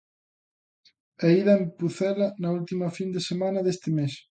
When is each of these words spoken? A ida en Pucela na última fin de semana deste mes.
A 1.25 1.27
ida 1.39 1.53
en 1.59 1.65
Pucela 1.77 2.27
na 2.41 2.49
última 2.59 2.87
fin 2.97 3.09
de 3.15 3.21
semana 3.29 3.59
deste 3.63 3.89
mes. 3.97 4.13